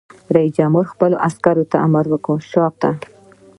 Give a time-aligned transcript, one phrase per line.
[0.35, 2.91] رئیس جمهور خپلو عسکرو ته امر وکړ؛ شاته!